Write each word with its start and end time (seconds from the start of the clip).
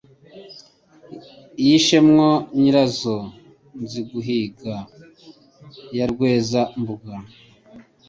Yishe 1.65 1.97
mwo 2.09 2.29
nyirazo 2.59 3.17
nziguhiga 3.81 4.75
ya 5.97 6.05
Rweza-mbuga 6.11 7.13